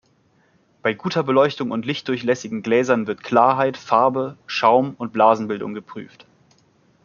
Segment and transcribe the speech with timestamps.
[0.81, 6.25] Bei guter Beleuchtung und lichtdurchlässigen Gläsern wird Klarheit, Farbe, Schaum und Blasenbildung geprüft.